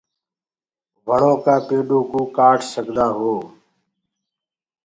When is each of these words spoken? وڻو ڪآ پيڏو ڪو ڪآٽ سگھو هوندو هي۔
وڻو 1.07 1.31
ڪآ 1.45 1.55
پيڏو 1.67 1.99
ڪو 2.11 2.21
ڪآٽ 2.37 2.59
سگھو 2.71 3.07
هوندو 3.17 3.33
هي۔ 3.37 3.49